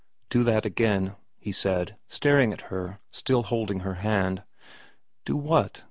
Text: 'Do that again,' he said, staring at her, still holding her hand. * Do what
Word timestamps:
'Do 0.31 0.43
that 0.45 0.65
again,' 0.65 1.15
he 1.37 1.51
said, 1.51 1.95
staring 2.07 2.51
at 2.51 2.61
her, 2.73 2.97
still 3.11 3.43
holding 3.43 3.81
her 3.81 3.93
hand. 4.03 4.41
* 4.87 5.25
Do 5.25 5.37
what 5.37 5.79